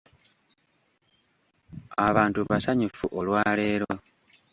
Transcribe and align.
Abantu 2.07 2.39
basanyufu 2.49 3.05
olwa 3.17 3.41
leero. 3.59 3.91